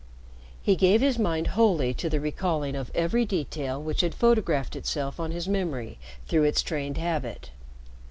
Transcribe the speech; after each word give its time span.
He 0.63 0.75
gave 0.75 0.99
his 0.99 1.19
mind 1.19 1.49
wholly 1.49 1.93
to 1.93 2.09
the 2.09 2.19
recalling 2.19 2.75
of 2.75 2.89
every 2.95 3.23
detail 3.23 3.79
which 3.79 4.01
had 4.01 4.15
photographed 4.15 4.75
itself 4.75 5.19
on 5.19 5.29
his 5.29 5.47
memory 5.47 5.99
through 6.27 6.45
its 6.45 6.63
trained 6.63 6.97
habit. 6.97 7.51